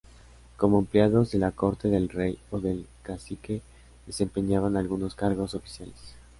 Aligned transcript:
Como 0.57 0.79
empleados 0.79 1.29
de 1.31 1.37
la 1.37 1.51
corte 1.51 1.87
del 1.87 2.09
rey 2.09 2.39
o 2.49 2.57
del 2.59 2.87
cacique, 3.03 3.61
desempeñaban 4.07 4.75
algunos 4.75 5.13
cargos 5.13 5.53
oficiales. 5.53 6.15